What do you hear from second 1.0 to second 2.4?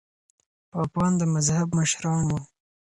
د مذهب مشران وو.